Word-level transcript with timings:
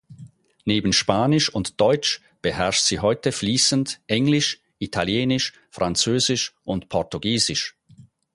Neben 0.65 0.93
Spanisch 0.93 1.53
und 1.53 1.79
Deutsch 1.79 2.23
beherrscht 2.41 2.85
sie 2.85 3.01
heute 3.01 3.31
fließend 3.31 4.01
Englisch, 4.07 4.59
Italienisch, 4.79 5.53
Französisch 5.69 6.55
und 6.63 6.89
Portugiesisch. 6.89 7.75